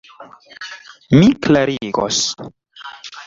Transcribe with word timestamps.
Mi 1.19 1.27
klarigos. 1.47 2.21